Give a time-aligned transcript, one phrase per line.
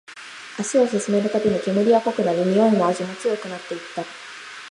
[0.57, 4.03] 足を進めるたびに、煙は濃くなり、においも味も強くなっていった